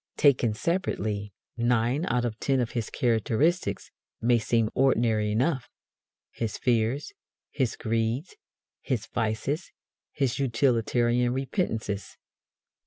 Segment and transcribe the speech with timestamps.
[0.17, 5.69] Taken separately, nine out of ten of his characteristics may seem ordinary enough
[6.31, 7.13] his fears,
[7.51, 8.35] his greeds,
[8.81, 9.71] his vices,
[10.11, 12.17] his utilitarian repentances.